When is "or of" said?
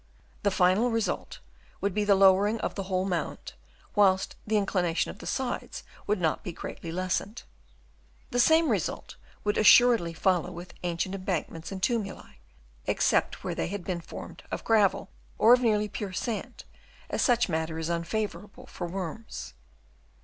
15.37-15.61